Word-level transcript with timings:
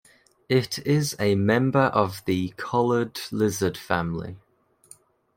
It 0.49 0.79
is 0.79 1.15
a 1.19 1.35
member 1.35 1.83
of 1.93 2.23
the 2.25 2.49
collared 2.57 3.19
lizard 3.29 3.77
family. 3.77 4.37